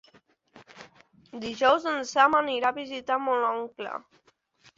Dijous 1.43 1.85
en 1.91 2.01
Sam 2.13 2.39
anirà 2.41 2.73
a 2.75 2.79
visitar 2.79 3.19
mon 3.27 3.47
oncle. 3.53 3.95